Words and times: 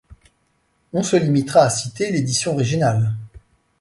On 0.93 1.03
se 1.03 1.15
limitera 1.15 1.61
à 1.61 1.69
citer 1.69 2.09
l'édition 2.11 2.53
originale. 2.53 3.13